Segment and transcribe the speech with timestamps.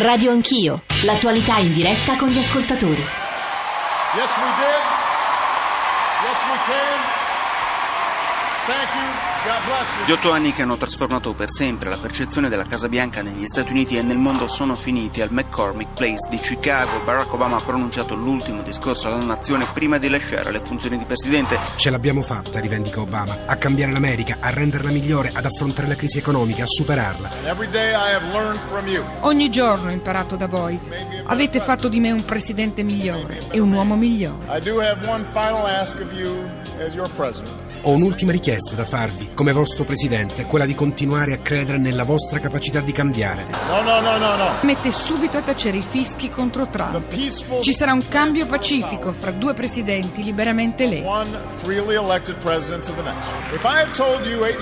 [0.00, 3.00] Radio Anch'io, l'attualità in diretta con gli ascoltatori.
[4.14, 4.82] Yes, we did.
[6.22, 6.98] Yes, we can.
[6.98, 7.04] Thank you.
[7.80, 7.84] God
[8.26, 8.55] bless you.
[10.04, 13.70] Gli otto anni che hanno trasformato per sempre la percezione della Casa Bianca negli Stati
[13.70, 17.00] Uniti e nel mondo sono finiti al McCormick Place di Chicago.
[17.04, 21.60] Barack Obama ha pronunciato l'ultimo discorso alla nazione prima di lasciare le funzioni di presidente.
[21.76, 26.18] Ce l'abbiamo fatta, rivendica Obama, a cambiare l'America, a renderla migliore, ad affrontare la crisi
[26.18, 27.30] economica, a superarla.
[29.20, 30.76] Ogni giorno ho imparato da voi.
[31.26, 34.46] Avete fatto di me un presidente migliore e un uomo migliore.
[34.48, 37.65] I do have one final ask of you as your president.
[37.88, 42.40] Ho un'ultima richiesta da farvi, come vostro presidente, quella di continuare a credere nella vostra
[42.40, 43.46] capacità di cambiare.
[43.68, 44.50] No, no, no, no, no.
[44.62, 46.98] Mette subito a tacere i fischi contro Trump.
[47.02, 51.06] peaceful Ci sarà un cambio pacifico fra due presidenti liberamente eletti.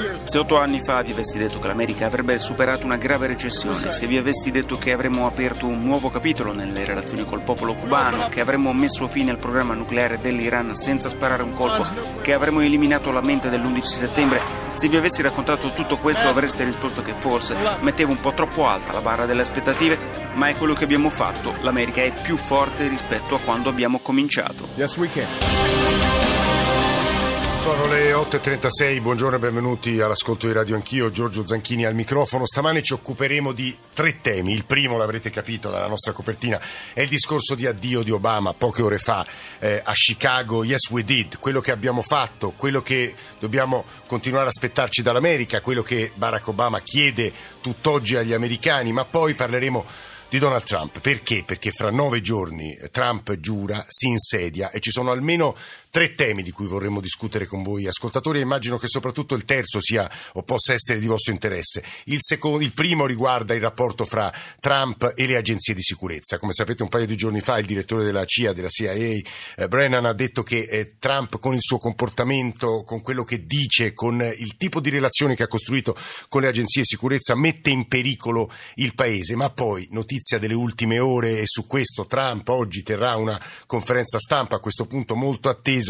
[0.02, 3.90] years Se otto anni fa vi avessi detto che l'America avrebbe superato una grave recessione,
[3.90, 8.28] se vi avessi detto che avremmo aperto un nuovo capitolo nelle relazioni col popolo cubano,
[8.28, 11.86] che avremmo messo fine al programma nucleare dell'Iran senza sparare un colpo,
[12.20, 14.40] che avremmo eliminato la mente dell'11 settembre,
[14.74, 18.92] se vi avessi raccontato tutto questo avreste risposto che forse mettevo un po' troppo alta
[18.92, 19.98] la barra delle aspettative,
[20.34, 21.54] ma è quello che abbiamo fatto.
[21.62, 24.68] L'America è più forte rispetto a quando abbiamo cominciato.
[24.74, 26.03] Yes, we can.
[27.64, 32.44] Sono le 8.36, buongiorno e benvenuti all'ascolto di Radio Anch'io, Giorgio Zanchini al microfono.
[32.44, 34.52] Stamane ci occuperemo di tre temi.
[34.52, 36.60] Il primo, l'avrete capito dalla nostra copertina,
[36.92, 39.24] è il discorso di addio di Obama poche ore fa
[39.60, 40.62] eh, a Chicago.
[40.62, 41.38] Yes, we did.
[41.38, 46.80] Quello che abbiamo fatto, quello che dobbiamo continuare a aspettarci dall'America, quello che Barack Obama
[46.80, 49.86] chiede tutt'oggi agli americani, ma poi parleremo
[50.34, 50.98] di Donald Trump.
[50.98, 51.44] Perché?
[51.46, 55.54] Perché fra nove giorni Trump giura, si insedia e ci sono almeno
[55.94, 59.78] tre temi di cui vorremmo discutere con voi ascoltatori e immagino che soprattutto il terzo
[59.80, 61.84] sia o possa essere di vostro interesse.
[62.06, 64.28] Il, secondo, il primo riguarda il rapporto fra
[64.58, 66.38] Trump e le agenzie di sicurezza.
[66.38, 69.22] Come sapete un paio di giorni fa il direttore della CIA, della CIA, eh,
[69.68, 74.20] Brennan, ha detto che eh, Trump con il suo comportamento, con quello che dice, con
[74.20, 75.96] il tipo di relazioni che ha costruito
[76.28, 79.36] con le agenzie di sicurezza mette in pericolo il paese.
[79.36, 84.56] Ma poi, notizia delle ultime ore e su questo Trump oggi terrà una conferenza stampa
[84.56, 85.82] a questo punto molto attesa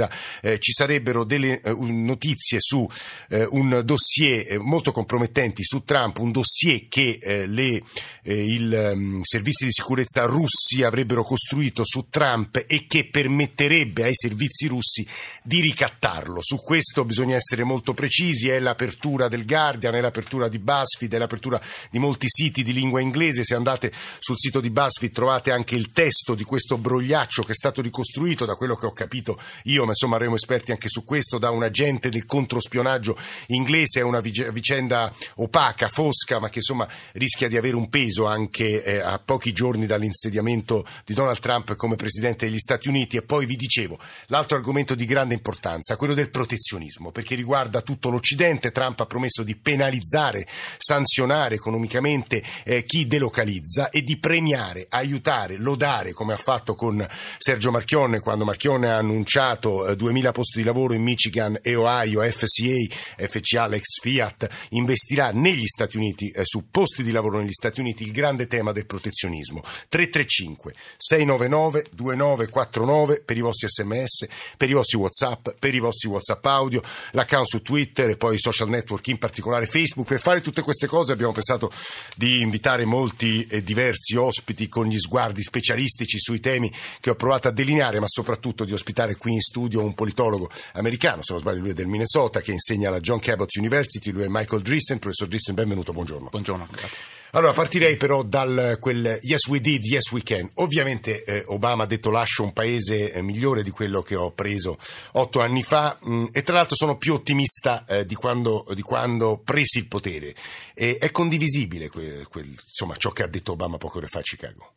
[0.42, 2.88] eh, ci sarebbero delle eh, notizie su
[3.28, 7.82] eh, un dossier eh, molto compromettenti su Trump, un dossier che eh, le,
[8.22, 14.14] eh, il ehm, servizi di sicurezza russi avrebbero costruito su Trump e che permetterebbe ai
[14.14, 15.06] servizi russi
[15.42, 16.40] di ricattarlo.
[16.40, 21.18] Su questo bisogna essere molto precisi, è l'apertura del Guardian, è l'apertura di BuzzFeed, è
[21.18, 21.60] l'apertura
[21.90, 23.44] di molti siti di lingua inglese.
[23.44, 27.54] Se andate sul sito di BuzzFeed trovate anche il testo di questo brogliaccio che è
[27.54, 31.38] stato ricostruito da quello che ho capito io, ma insomma avremo esperti anche su questo,
[31.38, 33.16] da un agente del controspionaggio
[33.48, 38.26] inglese, è una vice- vicenda opaca, fosca, ma che insomma rischia di avere un peso
[38.26, 43.16] anche eh, a pochi giorni dall'insediamento di Donald Trump come Presidente degli Stati Uniti.
[43.16, 48.10] E poi vi dicevo, l'altro argomento di grande importanza, quello del protezionismo, perché riguarda tutto
[48.10, 48.70] l'Occidente.
[48.70, 50.46] Trump ha promesso di penalizzare,
[50.78, 57.06] sanzionare economicamente eh, chi delocalizza e di premiare, aiutare, lodare, come ha fatto con
[57.38, 62.22] Sergio Marchionne, quando Marchionne ha annunciato eh, 2000 posti di lavoro in Michigan e Ohio,
[62.22, 67.80] FCA, FCA, l'ex Fiat, investirà negli Stati Uniti, eh, su posti di lavoro negli Stati
[67.80, 69.62] Uniti, il grande tema del protezionismo.
[69.88, 74.26] 335 699 2949 per i vostri sms,
[74.56, 76.82] per i vostri whatsapp, per i vostri whatsapp audio,
[77.12, 80.06] l'account su Twitter e poi i social network, in particolare Facebook.
[80.06, 81.72] Per fare tutte queste cose abbiamo pensato
[82.16, 87.48] di invitare molti e diversi ospiti con gli sguardi specialistici sui temi che ho provato
[87.48, 91.60] a delineare, ma soprattutto di ospitare qui in studio un politologo americano, se non sbaglio
[91.60, 94.98] lui è del Minnesota, che insegna alla John Cabot University, lui è Michael Drissen.
[94.98, 96.28] Professor Drissen, benvenuto, buongiorno.
[96.30, 96.98] Buongiorno, grazie.
[97.34, 100.48] Allora, partirei però dal quel yes we did, yes we can.
[100.54, 104.78] Ovviamente eh, Obama ha detto lascio un paese eh, migliore di quello che ho preso
[105.12, 109.40] otto anni fa mh, e tra l'altro sono più ottimista eh, di, quando, di quando
[109.42, 110.32] presi il potere.
[110.74, 114.22] E è condivisibile quel- quel- insomma, ciò che ha detto Obama poche ore fa a
[114.22, 114.72] Chicago.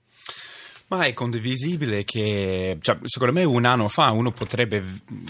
[0.90, 4.82] Ma è condivisibile che, cioè, secondo me, un anno fa uno potrebbe,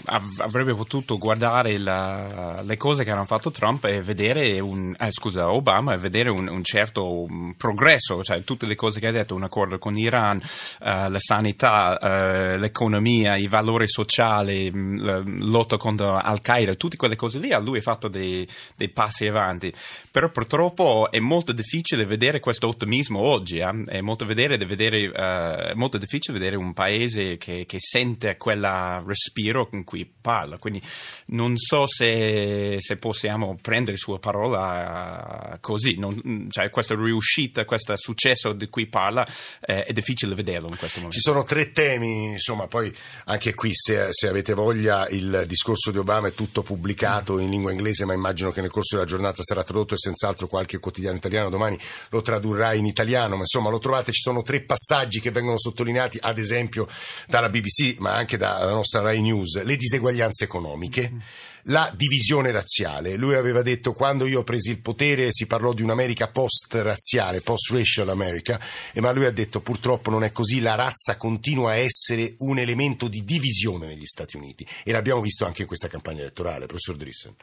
[0.04, 5.10] av- avrebbe potuto guardare la- le cose che hanno fatto Trump e vedere un, eh,
[5.10, 7.26] scusa, Obama e vedere un, un certo
[7.56, 11.98] progresso, cioè tutte le cose che ha detto, un accordo con l'Iran, eh, la sanità,
[11.98, 17.58] eh, l'economia, i valori sociali, mh, la lotta contro Al-Qaeda, tutte quelle cose lì, a
[17.58, 18.46] lui ha fatto dei,
[18.76, 19.74] dei passi avanti.
[20.12, 23.84] Però purtroppo è molto difficile vedere questo ottimismo oggi, eh?
[23.86, 29.02] è molto vedere, vedere eh, eh, molto difficile vedere un paese che, che sente quella
[29.06, 30.58] respiro con cui parla.
[30.58, 30.82] Quindi
[31.26, 35.98] non so se, se possiamo prendere sua parola uh, così.
[35.98, 39.26] Non, cioè, questa riuscita, questo successo di cui parla
[39.60, 41.16] eh, è difficile vederlo in questo momento.
[41.16, 42.94] Ci sono tre temi, insomma, poi
[43.24, 47.72] anche qui se, se avete voglia il discorso di Obama è tutto pubblicato in lingua
[47.72, 51.50] inglese, ma immagino che nel corso della giornata sarà tradotto e senz'altro qualche quotidiano italiano
[51.50, 51.78] domani
[52.10, 56.18] lo tradurrà in italiano, ma insomma lo trovate, ci sono tre passaggi che vengono sottolineati,
[56.20, 56.86] ad esempio
[57.26, 61.12] dalla BBC, ma anche dalla nostra Rai News, le diseguaglianze economiche.
[61.64, 63.16] La divisione razziale.
[63.16, 68.08] Lui aveva detto quando io ho preso il potere si parlò di un'America post-razziale, post-racial
[68.08, 68.58] America,
[68.94, 73.06] ma lui ha detto purtroppo non è così, la razza continua a essere un elemento
[73.06, 77.34] di divisione negli Stati Uniti e l'abbiamo visto anche in questa campagna elettorale, professor Drissen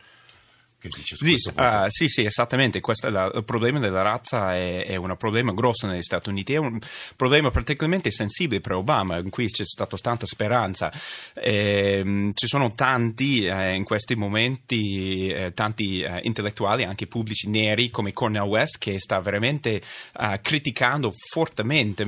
[0.90, 2.80] che dice su sì, uh, sì, sì, esattamente.
[2.80, 6.58] Questo la, il problema della razza è, è, un problema grosso negli Stati Uniti, è
[6.58, 6.80] un
[7.16, 10.92] problema particolarmente sensibile per Obama, in cui c'è stata tanta speranza.
[11.34, 17.90] Eh, ci sono tanti eh, in questi momenti, eh, tanti eh, intellettuali, anche pubblici neri
[17.90, 19.82] come Cornel West, che sta veramente
[20.20, 22.06] eh, criticando fortemente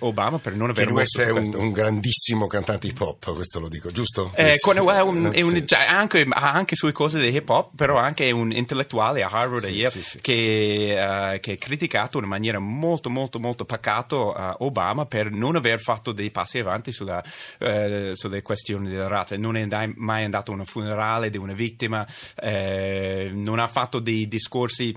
[0.00, 3.88] Obama per non aver West è un, un, grandissimo cantante hip hop, questo lo dico,
[3.90, 4.32] giusto?
[4.34, 7.70] Eh, Cornel West è un, è un, cioè, anche, anche sulle cose di hip hop,
[7.74, 10.20] però anche anche un intellettuale a Harvard sì, Yale, sì, sì.
[10.20, 15.56] Che, uh, che, ha criticato in maniera molto molto molto pacato uh, Obama per non
[15.56, 17.22] aver fatto dei passi avanti sulla,
[17.60, 19.36] uh, sulle questioni della razza.
[19.36, 19.66] Non è
[19.96, 22.06] mai andato a un funerale di una vittima,
[22.36, 24.94] eh, non ha fatto dei discorsi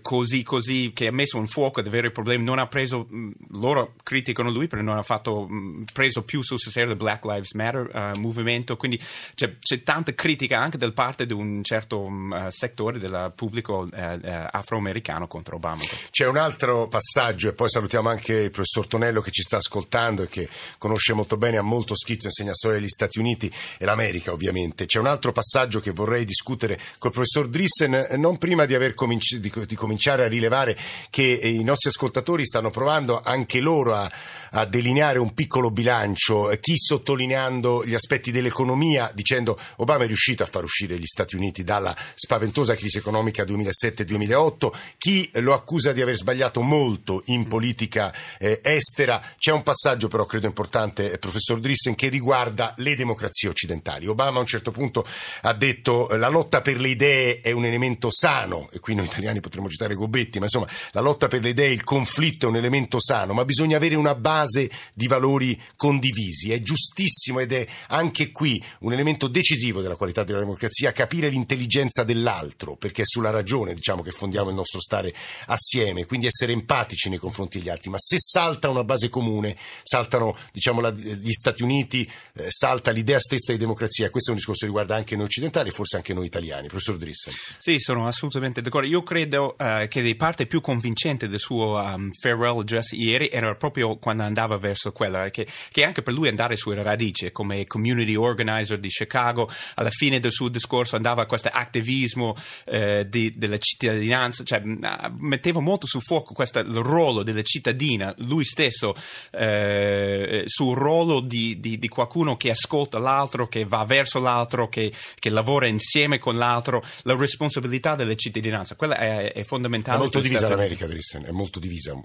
[0.00, 3.94] così così che ha messo in fuoco dei veri problemi, non ha preso, mm, loro
[4.02, 8.12] criticano lui perché non ha fatto, mm, preso più sul serio il Black Lives Matter
[8.18, 9.00] movimento, quindi
[9.34, 13.90] c'è, c'è, tanta critica anche da parte di un certo uh, settore del pubblico uh,
[13.90, 15.82] afroamericano contro Obama.
[16.10, 20.22] C'è un altro passaggio e poi salutiamo anche il professor Tonello che ci sta ascoltando
[20.22, 20.48] e che
[20.78, 24.86] conosce molto bene, ha molto scritto, insegna storia degli Stati Uniti e l'America ovviamente.
[24.86, 29.52] C'è un altro passaggio che vorrei discutere col professor Drissen, non prima di, cominci- di,
[29.66, 30.76] di cominciare a rilevare
[31.10, 34.10] che i nostri ascoltatori stanno provando anche loro a,
[34.52, 40.46] a delineare un piccolo bilancio, chi sottolineando gli aspetti dell'economia dicendo Obama è riuscito a
[40.46, 46.16] far uscire gli Stati Uniti dalla spaventosa crisi economica 2007-2008, chi lo accusa di aver
[46.16, 49.22] sbagliato molto in politica eh, estera.
[49.38, 54.06] C'è un passaggio però credo importante, eh, professor Drissen, che riguarda le democrazie occidentali.
[54.06, 55.04] Obama a un certo punto
[55.42, 59.06] ha detto eh, la lotta per le idee è un elemento sano, e qui noi
[59.06, 62.56] italiani potremmo citare Gobetti, ma insomma la lotta per le idee, il conflitto è un
[62.56, 66.52] elemento sano, ma bisogna avere una base di valori condivisi.
[66.52, 71.99] È giustissimo ed è anche qui un elemento decisivo della qualità della democrazia capire l'intelligenza
[72.02, 75.12] dell'altro, perché è sulla ragione diciamo, che fondiamo il nostro stare
[75.46, 77.90] assieme, quindi essere empatici nei confronti degli altri.
[77.90, 83.18] Ma se salta una base comune, saltano diciamo, la, gli Stati Uniti, eh, salta l'idea
[83.18, 86.14] stessa di democrazia, questo è un discorso che riguarda anche noi occidentali e forse anche
[86.14, 86.68] noi italiani.
[86.68, 87.32] Professor Drissen.
[87.58, 88.88] Sì, sono assolutamente d'accordo.
[88.88, 93.54] Io credo uh, che la parte più convincente del suo um, farewell address ieri era
[93.54, 98.14] proprio quando andava verso quella, che, che anche per lui andare sulle radici, come community
[98.14, 103.34] organizer di Chicago, alla fine del suo discorso andava a questo activismo civismo eh, di,
[103.36, 108.94] della cittadinanza, cioè metteva molto su fuoco questo, il ruolo della cittadina, lui stesso
[109.32, 114.92] eh, sul ruolo di, di, di, qualcuno che ascolta l'altro, che va verso l'altro, che,
[115.18, 119.98] che, lavora insieme con l'altro, la responsabilità della cittadinanza, quella è, è fondamentale.
[119.98, 121.98] È molto divisa l'America, Drissen, è molto divisa.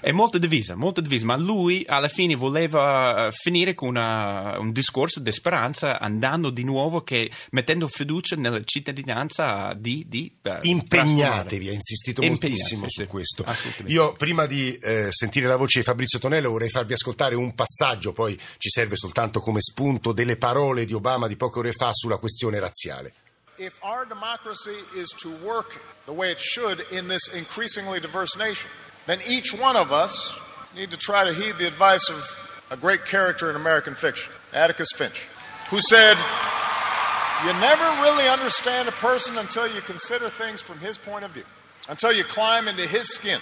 [0.00, 4.72] È molto divisa, molto divisa, ma lui alla fine voleva eh, finire con una, un
[4.72, 10.04] discorso di speranza andando di nuovo che mettendo fiducia nella cittadinanza forza di...
[10.06, 13.44] di eh, Impegnatevi, ha insistito moltissimo su questo.
[13.86, 18.12] Io prima di eh, sentire la voce di Fabrizio Tonello vorrei farvi ascoltare un passaggio,
[18.12, 22.18] poi ci serve soltanto come spunto delle parole di Obama di poche ore fa sulla
[22.18, 23.14] questione razziale.
[23.58, 28.68] If our democracy is to work the way it should in this increasingly diverse nation,
[29.06, 30.36] then each one of us
[30.74, 32.24] need to try to heed the advice of
[32.70, 35.28] a great character in American fiction, Atticus Finch,
[35.68, 36.16] who said
[37.44, 41.42] You never really understand a person until you consider things from his point of view,
[41.88, 43.40] until you climb into his skin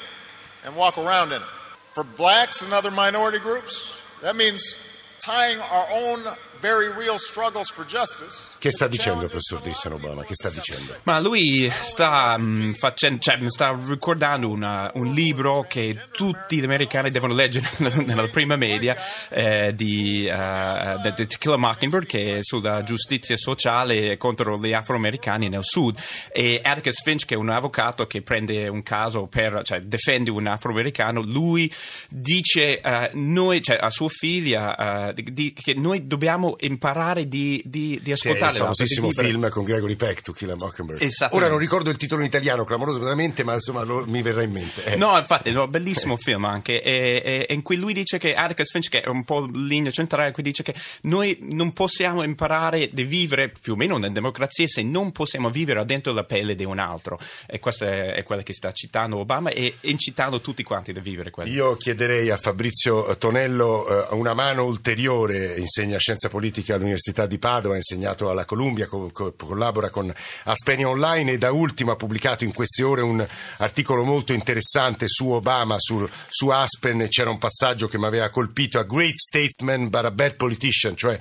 [0.64, 1.48] and walk around in it.
[1.92, 4.76] For blacks and other minority groups, that means
[5.18, 6.24] tying our own
[6.60, 8.50] very real struggles for justice.
[8.58, 10.22] Che sta dicendo il professor people Obama?
[10.24, 10.96] Che sta dicendo?
[11.04, 17.10] Ma lui sta, mm, facendo, cioè, sta ricordando una- un libro che tutti gli americani
[17.10, 17.66] devono leggere
[18.04, 18.96] nella prima media
[19.30, 24.58] eh, di eh, The The To Kill a Mockingbird che è sulla giustizia sociale contro
[24.58, 25.98] gli afroamericani nel sud
[26.32, 30.46] e Atticus Finch che è un avvocato che prende un caso per, cioè difende un
[30.46, 31.72] afroamericano lui
[32.08, 37.98] dice eh, noi, cioè, a sua figlia di- di- che noi dobbiamo imparare di, di,
[38.02, 41.08] di è ascoltare il l'altro, di famosissimo film con Gregory Peck, To Kill a Mockingbird.
[41.30, 44.84] Ora non ricordo il titolo in italiano clamorosamente, ma insomma lo- mi verrà in mente.
[44.84, 44.96] Eh.
[44.96, 48.70] No, infatti, no, bellissimo film anche, e, e- e in cui lui dice che Atticus
[48.70, 53.04] Finch, che è un po' linea centrale, qui dice che noi non possiamo imparare di
[53.04, 56.78] vivere più o meno nella democrazia se non possiamo vivere dentro la pelle di un
[56.78, 57.18] altro.
[57.46, 61.30] E questa è, è quella che sta citando Obama e incitando tutti quanti a vivere
[61.30, 61.50] quello.
[61.50, 67.74] Io chiederei a Fabrizio Tonello eh, una mano ulteriore, insegna scienza politica all'Università di Padova,
[67.74, 70.12] ha insegnato alla Columbia, co- co- collabora con
[70.44, 73.24] Aspenia Online e da ultimo ha pubblicato in queste ore un
[73.58, 78.78] articolo molto interessante su Obama, su, su Aspen, c'era un passaggio che mi aveva colpito,
[78.78, 81.18] a great statesman but a bad politician, cioè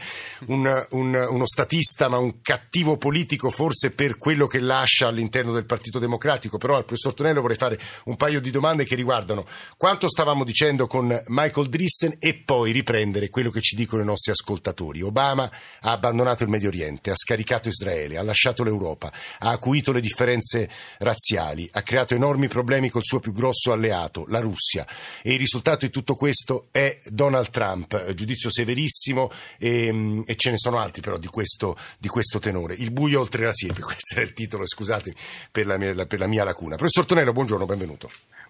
[0.48, 5.66] un- un- uno statista ma un cattivo politico forse per quello che lascia all'interno del
[5.66, 9.46] Partito Democratico, però al professor Tonello vorrei fare un paio di domande che riguardano
[9.78, 14.32] quanto stavamo dicendo con Michael Drissen e poi riprendere quello che ci dicono i nostri
[14.32, 15.02] ascoltatori.
[15.10, 15.50] Obama
[15.82, 20.70] ha abbandonato il Medio Oriente, ha scaricato Israele, ha lasciato l'Europa, ha acuito le differenze
[21.00, 24.86] razziali, ha creato enormi problemi col suo più grosso alleato, la Russia.
[25.22, 30.58] E il risultato di tutto questo è Donald Trump, giudizio severissimo e, e ce ne
[30.58, 32.76] sono altri però di questo, di questo tenore.
[32.76, 35.16] Il buio oltre la siepe, questo è il titolo, scusatemi
[35.52, 36.76] per la mia, per la mia lacuna.
[36.76, 38.10] Professor Tonello, buongiorno, benvenuto.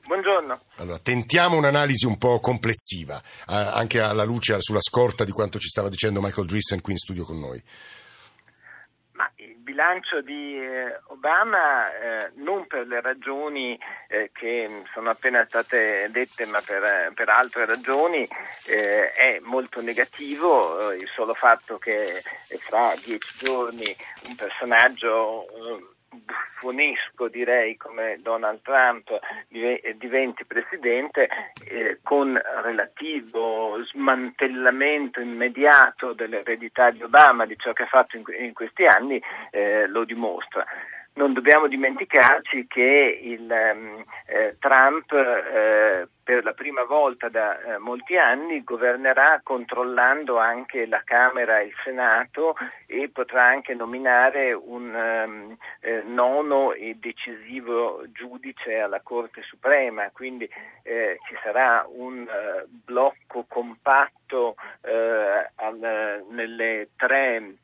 [0.10, 0.60] Buongiorno.
[0.78, 5.68] Allora, tentiamo un'analisi un po' complessiva, eh, anche alla luce, sulla scorta di quanto ci
[5.68, 7.62] stava dicendo Michael Drissen qui in studio con noi.
[9.12, 13.78] Ma il bilancio di eh, Obama, eh, non per le ragioni
[14.08, 18.28] eh, che sono appena state dette, ma per, per altre ragioni,
[18.66, 20.92] è molto negativo.
[20.92, 22.24] Il solo fatto che
[22.58, 23.96] fra dieci giorni
[24.28, 25.46] un personaggio
[26.10, 29.10] buffonesco, direi, come Donald Trump
[29.48, 31.30] dive- diventi presidente,
[31.66, 38.54] eh, con relativo smantellamento immediato dell'eredità di Obama, di ciò che ha fatto in, in
[38.54, 40.66] questi anni, eh, lo dimostra.
[41.20, 47.78] Non dobbiamo dimenticarci che il, ehm, eh, Trump eh, per la prima volta da eh,
[47.78, 54.96] molti anni governerà controllando anche la Camera e il Senato e potrà anche nominare un
[54.96, 60.50] ehm, eh, nono e decisivo giudice alla Corte Suprema, quindi
[60.84, 64.56] eh, ci sarà un eh, blocco compatto
[65.56, 67.56] al- nelle tre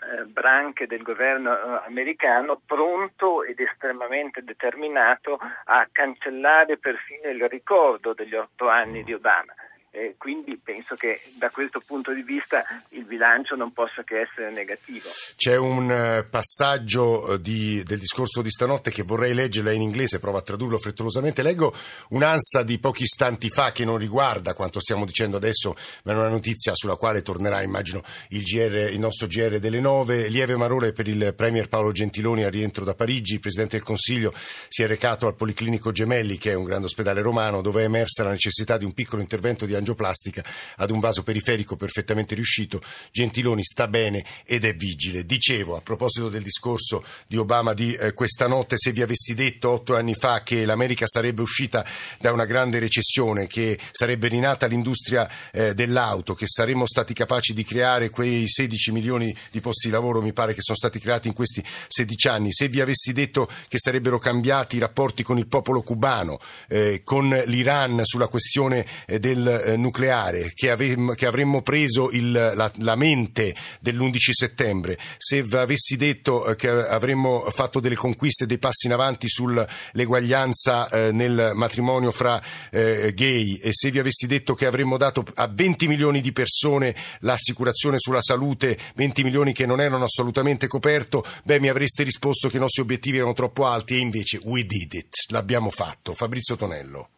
[0.00, 8.14] eh, branche del governo eh, americano pronto ed estremamente determinato a cancellare perfino il ricordo
[8.14, 9.52] degli otto anni di Obama.
[9.98, 14.52] Eh, quindi penso che da questo punto di vista il bilancio non possa che essere
[14.52, 15.08] negativo.
[15.34, 20.20] C'è un eh, passaggio eh, di- del discorso di stanotte che vorrei leggerla in inglese,
[20.20, 21.42] provo a tradurlo frettolosamente.
[21.42, 21.74] Leggo
[22.10, 25.74] un'ansa di pochi istanti fa che non riguarda quanto stiamo dicendo adesso,
[26.04, 30.28] ma è una notizia sulla quale tornerà, immagino, il, GR, il nostro GR delle nove.
[30.28, 33.34] Lieve marore per il Premier Paolo Gentiloni al rientro da Parigi.
[33.34, 34.32] Il Presidente del Consiglio
[34.68, 38.22] si è recato al Policlinico Gemelli, che è un grande ospedale romano, dove è emersa
[38.22, 40.44] la necessità di un piccolo intervento di angioplastica
[40.76, 42.80] ad un vaso periferico perfettamente riuscito.
[43.10, 45.24] Gentiloni sta bene ed è vigile.
[45.24, 49.70] Dicevo, a proposito del discorso di Obama di eh, questa notte, se vi avessi detto
[49.70, 51.84] otto anni fa che l'America sarebbe uscita
[52.20, 57.64] da una grande recessione, che sarebbe rinata l'industria eh, dell'auto, che saremmo stati capaci di
[57.64, 61.34] creare quei 16 milioni di posti di lavoro, mi pare che sono stati creati in
[61.34, 65.82] questi 16 anni, se vi avessi detto che sarebbero cambiati i rapporti con il popolo
[65.82, 72.10] cubano, eh, con l'Iran sulla questione eh, del eh, nucleare, che, avem- che avremmo preso
[72.10, 78.46] il- la, la mente dell'11 settembre, se avessi detto eh, che avremmo fatto delle conquiste,
[78.46, 84.54] dei passi in avanti sull'eguaglianza eh, nel matrimonio fra gay e se vi avessi detto
[84.54, 89.80] che avremmo dato a 20 milioni di persone l'assicurazione sulla salute, 20 milioni che non
[89.80, 93.98] erano assolutamente coperto, beh mi avreste risposto che i nostri obiettivi erano troppo alti e
[93.98, 96.14] invece we did it, l'abbiamo fatto.
[96.14, 97.10] Fabrizio Tonello.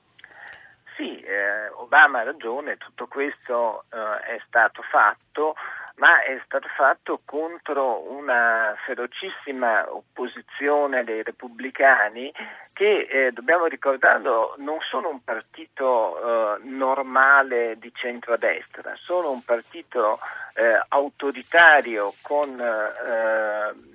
[1.90, 5.56] Obama ha ragione, tutto questo eh, è stato fatto,
[5.96, 12.32] ma è stato fatto contro una ferocissima opposizione dei repubblicani
[12.72, 20.20] che, eh, dobbiamo ricordarlo, non sono un partito eh, normale di centrodestra, sono un partito
[20.54, 23.89] eh, autoritario con eh,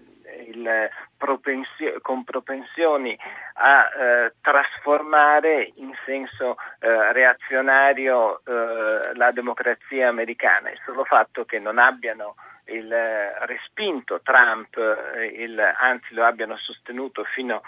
[0.47, 3.17] il, propensio, con propensioni
[3.53, 10.71] a eh, trasformare in senso eh, reazionario eh, la democrazia americana.
[10.71, 16.57] Il solo fatto che non abbiano il, eh, respinto Trump, eh, il, anzi lo abbiano
[16.57, 17.61] sostenuto fino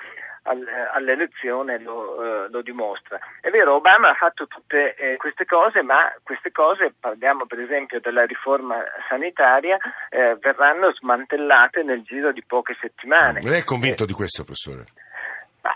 [0.47, 3.19] all'elezione lo, eh, lo, dimostra.
[3.41, 7.99] È vero, Obama ha fatto tutte eh, queste cose, ma queste cose, parliamo per esempio
[7.99, 8.77] della riforma
[9.09, 9.77] sanitaria,
[10.09, 13.41] eh, verranno smantellate nel giro di poche settimane.
[13.41, 14.85] Lei è convinto di questo, professore?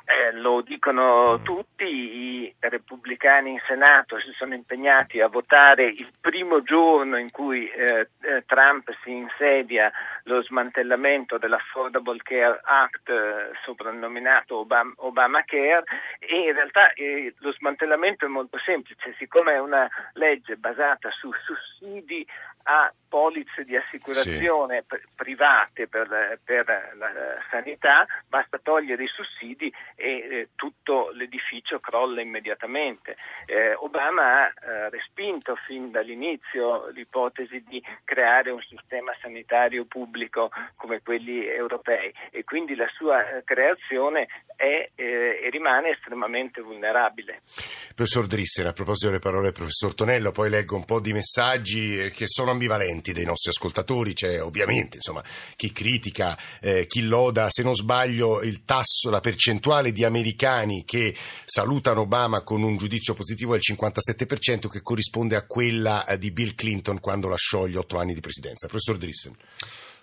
[0.05, 1.43] Eh, lo dicono mm.
[1.43, 7.67] tutti, i repubblicani in Senato si sono impegnati a votare il primo giorno in cui
[7.67, 9.91] eh, eh Trump si insedia
[10.23, 15.83] lo smantellamento dell'Affordable Care Act eh, soprannominato Obama, Obamacare
[16.19, 21.31] e in realtà eh, lo smantellamento è molto semplice, siccome è una legge basata su
[21.33, 22.25] sussidi
[22.63, 24.97] a polizze di assicurazione sì.
[25.13, 26.65] private per, per,
[26.97, 27.11] la
[27.49, 33.17] sanità, basta togliere i sussidi e eh, tutto l'edificio crolla immediatamente.
[33.45, 41.01] Eh, Obama ha eh, respinto fin dall'inizio l'ipotesi di creare un sistema sanitario pubblico come
[41.01, 47.41] quelli europei e quindi la sua eh, creazione è eh, e rimane estremamente vulnerabile.
[47.95, 51.99] Professor Drissen, a proposito delle parole del professor Tonello, poi leggo un po' di messaggi
[51.99, 55.23] eh, che sono ambivalenti dei nostri ascoltatori, c'è ovviamente insomma,
[55.55, 61.15] chi critica, eh, chi loda, se non sbaglio, il tasso, la percentuale di americani che
[61.45, 66.31] salutano Obama con un giudizio positivo è il 57% che corrisponde a quella eh, di
[66.31, 68.67] Bill Clinton quando lasciò gli otto anni di presidenza.
[68.67, 69.35] Professor Drissen.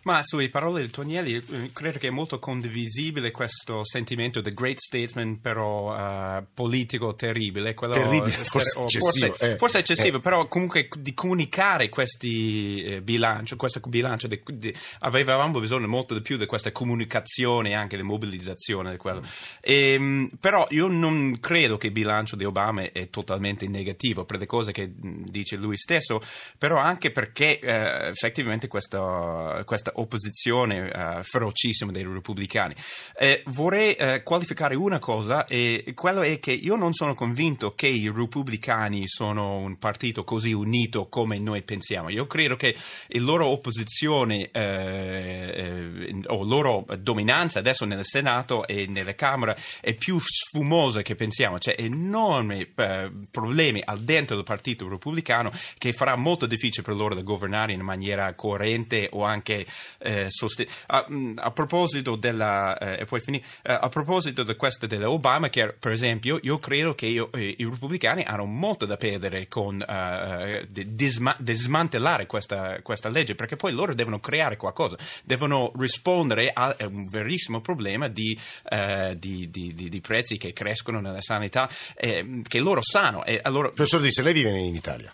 [0.02, 4.78] Ma sulle parole di Tonielli, eh, credo che è molto condivisibile questo sentimento di great
[4.78, 5.92] statement, però
[6.38, 7.74] uh, politico terribile.
[7.74, 10.20] Quello, terribile, forse, eccessivo, forse, eh, forse eccessivo, eh.
[10.20, 16.22] però comunque di comunicare questi eh, bilanci, questo bilancio, di, di, avevamo bisogno molto di
[16.22, 18.96] più di questa comunicazione e anche di mobilizzazione.
[18.96, 19.22] Di mm.
[19.60, 24.38] e, ehm, però io non credo che il bilancio di Obama è totalmente negativo per
[24.38, 26.22] le cose che dice lui stesso,
[26.56, 32.74] però anche perché eh, effettivamente questa, questa questa opposizione uh, ferocissima dei repubblicani.
[33.16, 37.88] Eh, vorrei uh, qualificare una cosa, e quello è che io non sono convinto che
[37.88, 42.10] i repubblicani sono un partito così unito come noi pensiamo.
[42.10, 42.76] Io credo che
[43.08, 49.94] la loro opposizione eh, eh, o loro dominanza adesso nel Senato e nelle Camere è
[49.94, 51.58] più sfumosa che pensiamo.
[51.58, 57.14] C'è enormi eh, problemi al dentro del partito repubblicano che farà molto difficile per loro
[57.14, 59.66] da governare in maniera coerente o anche
[59.98, 64.54] eh, sosten- a, mm, a, proposito della eh, e poi finì, eh, a proposito di
[64.56, 68.96] questa dell'Obama che per esempio io credo che io, eh, i repubblicani hanno molto da
[68.96, 74.56] perdere con uh, di, disma- di smantellare questa, questa, legge perché poi loro devono creare
[74.56, 78.38] qualcosa devono rispondere a un verissimo problema di,
[78.70, 83.68] uh, di, di prezzi che crescono nella sanità che loro sanno e allora...
[83.68, 85.12] Professor Disse, lei vive in Italia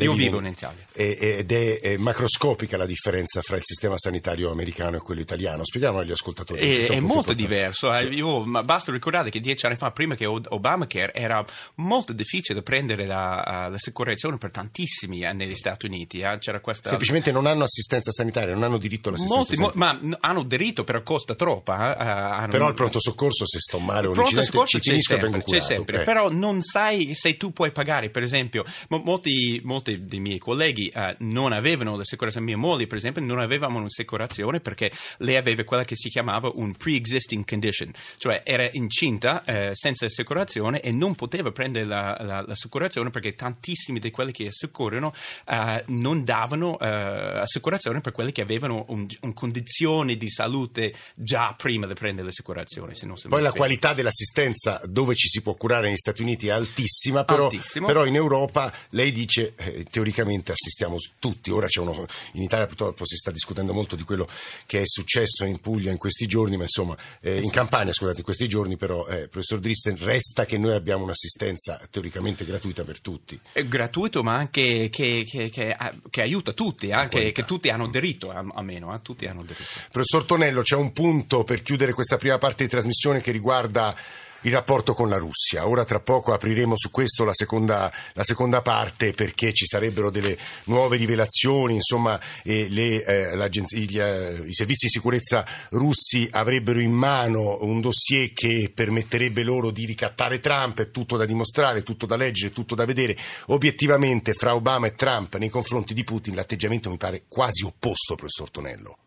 [0.00, 0.82] io vivo in Italia.
[0.94, 5.66] Ed è, è, macroscopica la differenza fra il sistema sanitario americano e quello italiano.
[5.66, 6.78] Spieghiamo agli ascoltatori.
[6.78, 7.92] È, è molto diverso.
[7.94, 7.98] Eh.
[7.98, 8.14] Sì.
[8.14, 13.68] Io, basta ricordare che dieci anni fa, prima che Obamacare, era molto difficile prendere la,
[13.70, 16.20] l'assicurazione per tantissimi eh, negli Stati Uniti.
[16.20, 16.38] Eh.
[16.62, 16.88] Questa...
[16.88, 20.08] Semplicemente non hanno assistenza sanitaria, non hanno diritto all'assistenza Molti, sanitaria.
[20.08, 21.72] ma hanno diritto, però costa troppo.
[21.72, 22.46] Eh.
[22.48, 26.00] Però al pronto soccorso, se sto male o un incidente, ci c'è sempre, c'è sempre.
[26.00, 26.04] Eh.
[26.04, 30.88] Però non sai se tu puoi pagare, per esempio, molti, molti molti dei miei colleghi
[30.88, 35.84] eh, non avevano l'assicurazione, mia moglie per esempio non avevamo un'assicurazione perché lei aveva quella
[35.84, 41.50] che si chiamava un pre-existing condition, cioè era incinta eh, senza assicurazione e non poteva
[41.50, 45.12] prendere la, la, l'assicurazione perché tantissimi di quelli che assicurano
[45.46, 51.54] eh, non davano eh, assicurazione per quelli che avevano un, un, condizione di salute già
[51.56, 52.94] prima di prendere l'assicurazione.
[53.28, 57.48] Poi la qualità dell'assistenza dove ci si può curare negli Stati Uniti è altissima, però,
[57.86, 61.50] però in Europa lei dice eh, teoricamente assistiamo tutti.
[61.50, 64.28] Ora c'è uno, in Italia purtroppo si sta discutendo molto di quello
[64.66, 68.24] che è successo in Puglia in questi giorni, ma insomma eh, in Campania, scusate, in
[68.24, 73.38] questi giorni, però eh, professor Drissen, resta che noi abbiamo un'assistenza teoricamente gratuita per tutti.
[73.52, 75.76] È gratuito, ma anche che, che, che,
[76.10, 79.64] che aiuta tutti, anche che tutti hanno diritto, almeno, eh, tutti hanno diritto.
[79.90, 83.94] Professor Tonello, c'è un punto per chiudere questa prima parte di trasmissione che riguarda
[84.42, 85.68] il rapporto con la Russia.
[85.68, 90.36] Ora tra poco apriremo su questo la seconda, la seconda parte perché ci sarebbero delle
[90.64, 96.92] nuove rivelazioni, insomma eh, le, eh, gli, eh, i servizi di sicurezza russi avrebbero in
[96.92, 102.16] mano un dossier che permetterebbe loro di ricattare Trump, è tutto da dimostrare, tutto da
[102.16, 103.16] leggere, tutto da vedere.
[103.46, 108.50] Obiettivamente fra Obama e Trump nei confronti di Putin l'atteggiamento mi pare quasi opposto, professor
[108.50, 108.98] Tonello.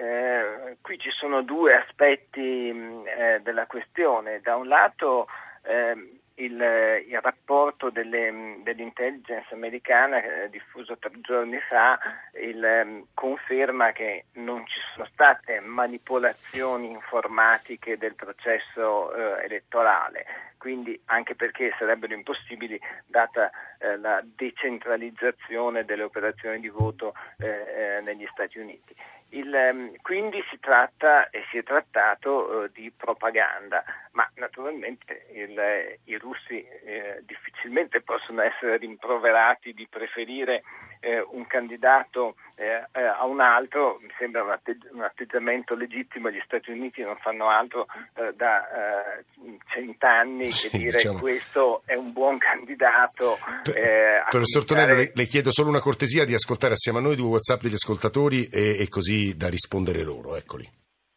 [0.00, 4.40] Eh, qui ci sono due aspetti eh, della questione.
[4.40, 5.26] Da un lato
[5.64, 5.94] eh,
[6.36, 6.54] il,
[7.06, 7.59] il, rapporto
[7.90, 11.98] delle, mm, dell'intelligence americana eh, diffuso tre giorni fa
[12.40, 20.26] il, conferma che non ci sono state manipolazioni informatiche del processo eh, elettorale,
[20.58, 28.58] quindi anche perché sarebbero impossibili data eh, la decentralizzazione delle operazioni di voto negli Stati
[28.58, 28.94] Uniti.
[29.32, 36.16] Il, quindi si tratta e si è trattato eh, di propaganda, ma naturalmente il, i
[36.16, 37.59] russi eh, difficilmente
[38.04, 40.62] possono essere rimproverati di preferire
[41.00, 46.30] eh, un candidato eh, eh, a un altro, mi sembra un, atteggi- un, atteggiamento legittimo,
[46.30, 48.68] gli Stati Uniti non fanno altro eh, da
[49.72, 51.18] cent'anni che sì, dire diciamo.
[51.18, 53.38] questo è un buon candidato.
[53.62, 57.28] Per, professor Tonello, le, le, chiedo solo una cortesia di ascoltare assieme a noi due
[57.28, 60.68] WhatsApp degli ascoltatori e, e così da rispondere loro, eccoli.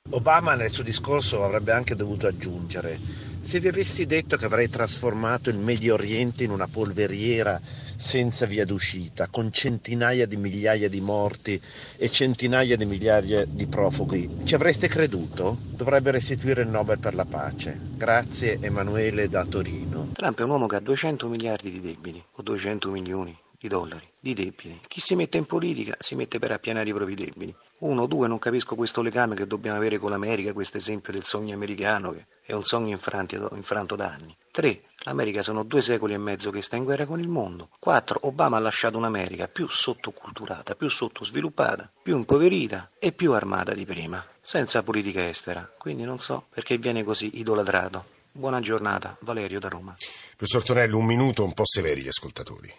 [0.10, 2.98] Obama nel suo discorso avrebbe anche dovuto aggiungere
[3.44, 7.60] se vi avessi detto che avrei trasformato il Medio Oriente in una polveriera
[7.98, 11.60] senza via d'uscita, con centinaia di migliaia di morti
[11.98, 15.58] e centinaia di migliaia di profughi, ci avreste creduto?
[15.76, 17.82] Dovrebbe restituire il Nobel per la pace.
[17.98, 20.10] Grazie Emanuele da Torino.
[20.14, 24.06] Trump è un uomo che ha 200 miliardi di debiti o 200 milioni di dollari
[24.20, 24.80] di debiti.
[24.88, 27.56] Chi si mette in politica si mette per appianare i propri debiti.
[27.80, 31.54] Uno, due, non capisco questo legame che dobbiamo avere con l'America, questo esempio del sogno
[31.54, 34.36] americano che è un sogno infranto, infranto da anni.
[34.52, 37.70] Tre, l'America sono due secoli e mezzo che sta in guerra con il mondo.
[37.80, 43.86] Quattro, Obama ha lasciato un'America più sottoculturata, più sottosviluppata, più impoverita e più armata di
[43.86, 45.70] prima, senza politica estera.
[45.78, 48.06] Quindi non so perché viene così idolatrato.
[48.32, 49.96] Buona giornata, Valerio da Roma.
[50.36, 52.74] Professor Tonello, un minuto un po' severi gli ascoltatori.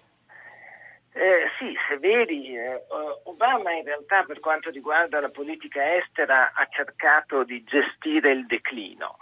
[2.04, 2.54] Severi.
[2.54, 2.82] Eh,
[3.24, 9.16] Obama in realtà per quanto riguarda la politica estera ha cercato di gestire il declino.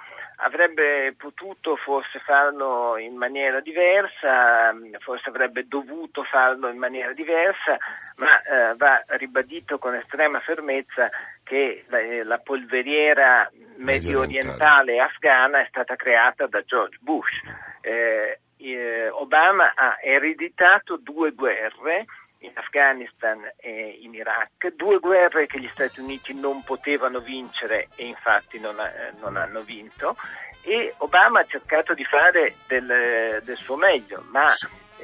[0.45, 7.77] Avrebbe potuto forse farlo in maniera diversa, forse avrebbe dovuto farlo in maniera diversa,
[8.17, 11.09] ma eh, va ribadito con estrema fermezza
[11.45, 17.41] che la, eh, la polveriera medio orientale afghana è stata creata da George Bush.
[17.81, 22.07] Eh, eh, Obama ha ereditato due guerre
[22.43, 28.07] in Afghanistan e in Iraq, due guerre che gli Stati Uniti non potevano vincere e
[28.07, 30.17] infatti non, eh, non hanno vinto.
[30.63, 34.47] E Obama ha cercato di fare del, del suo meglio, ma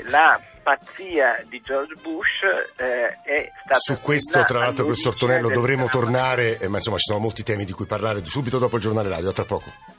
[0.04, 2.42] la pazzia di George Bush
[2.76, 3.78] eh, è stata...
[3.80, 7.64] Su questo, tra l'altro, professor Tonello, dovremo tornare, eh, ma insomma ci sono molti temi
[7.64, 9.97] di cui parlare subito dopo il giornale radio, a tra poco.